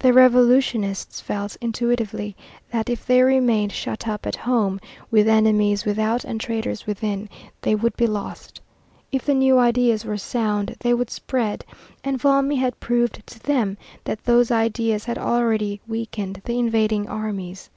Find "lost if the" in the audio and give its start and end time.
8.08-9.32